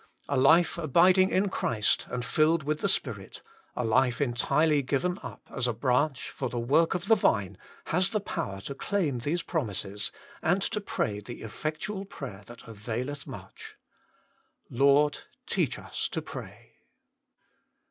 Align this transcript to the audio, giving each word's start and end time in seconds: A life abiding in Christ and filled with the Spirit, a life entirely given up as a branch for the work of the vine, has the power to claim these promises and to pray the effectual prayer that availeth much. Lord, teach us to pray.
A 0.27 0.35
life 0.35 0.79
abiding 0.79 1.29
in 1.29 1.49
Christ 1.49 2.07
and 2.09 2.25
filled 2.25 2.63
with 2.63 2.79
the 2.79 2.89
Spirit, 2.89 3.43
a 3.75 3.85
life 3.85 4.19
entirely 4.19 4.81
given 4.81 5.19
up 5.21 5.47
as 5.51 5.67
a 5.67 5.73
branch 5.75 6.31
for 6.31 6.49
the 6.49 6.57
work 6.57 6.95
of 6.95 7.05
the 7.05 7.13
vine, 7.13 7.55
has 7.85 8.09
the 8.09 8.19
power 8.19 8.61
to 8.61 8.73
claim 8.73 9.19
these 9.19 9.43
promises 9.43 10.11
and 10.41 10.59
to 10.63 10.81
pray 10.81 11.19
the 11.19 11.43
effectual 11.43 12.03
prayer 12.05 12.41
that 12.47 12.67
availeth 12.67 13.27
much. 13.27 13.75
Lord, 14.71 15.19
teach 15.45 15.77
us 15.77 16.09
to 16.13 16.21
pray. 16.23 16.77